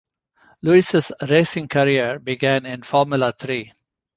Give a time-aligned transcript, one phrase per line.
[0.63, 3.71] Lewis' racing career began in Formula Three.